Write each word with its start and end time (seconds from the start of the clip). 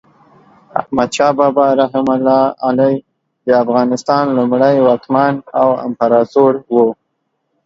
احمد 0.79 1.09
شاه 1.15 1.31
بابا 1.39 1.65
رحمة 1.83 2.11
الله 2.17 2.43
علیه 2.67 2.99
د 3.45 3.47
افغانستان 3.63 4.25
لومړی 4.37 4.75
واکمن 4.87 5.33
او 5.61 5.69
امپراتور 5.87 6.53
و. 6.73 6.75